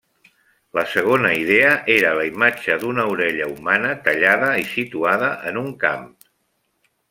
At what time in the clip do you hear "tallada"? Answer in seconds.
4.09-4.51